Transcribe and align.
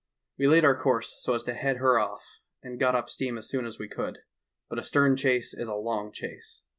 "We 0.39 0.47
laid 0.47 0.65
our 0.65 0.75
course 0.75 1.13
so 1.19 1.35
as 1.35 1.43
to 1.43 1.53
head 1.53 1.77
her 1.77 1.99
off 1.99 2.25
and 2.63 2.79
got 2.79 2.95
up 2.95 3.07
steam 3.07 3.37
as 3.37 3.47
soon 3.47 3.67
as 3.67 3.77
we 3.77 3.87
could. 3.87 4.17
But 4.67 4.79
a 4.79 4.83
stern 4.83 5.15
chase 5.15 5.53
is 5.53 5.67
a 5.69 5.75
long 5.75 6.11
chase. 6.11 6.63